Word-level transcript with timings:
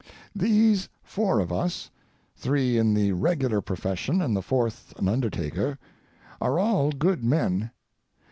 These 0.35 0.89
four 1.03 1.39
of 1.39 1.51
us—three 1.51 2.75
in 2.75 2.95
the 2.95 3.11
regular 3.11 3.61
profession 3.61 4.19
and 4.19 4.35
the 4.35 4.41
fourth 4.41 4.95
an 4.97 5.07
undertaker—are 5.07 5.77
all 6.57 6.89
good 6.89 7.23
men. 7.23 7.69